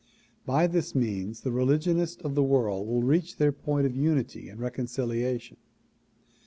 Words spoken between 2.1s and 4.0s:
of the world will reach their point of